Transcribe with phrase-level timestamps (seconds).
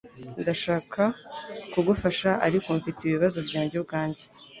[0.41, 1.01] Ndashaka
[1.71, 4.23] kugufasha, ariko mfite ibibazo byanjye ubwanjye.